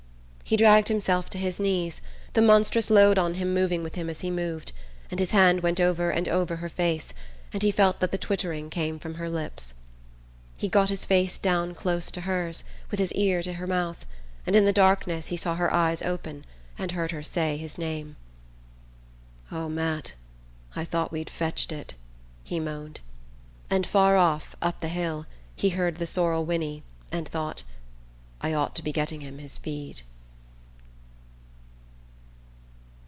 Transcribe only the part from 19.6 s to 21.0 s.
Matt, I